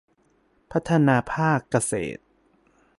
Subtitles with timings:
[0.71, 2.21] พัฒนาภาคเกษตร